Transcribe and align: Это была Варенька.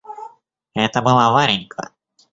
Это 0.73 1.03
была 1.03 1.31
Варенька. 1.31 1.91